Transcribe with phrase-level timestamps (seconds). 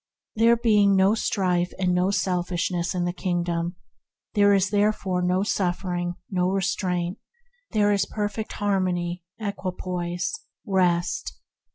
[0.35, 3.75] There being no strife and no selfishness in the Kingdom,
[4.33, 7.19] there is therefore no suffering, no restraint;
[7.69, 10.33] there is perfect har mony, equipoise,
[10.65, 11.39] rest.